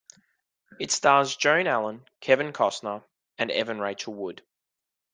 [0.79, 3.03] It stars Joan Allen, Kevin Costner
[3.37, 4.41] and Evan Rachel Wood.